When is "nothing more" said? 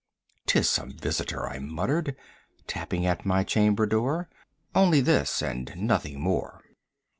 5.77-6.63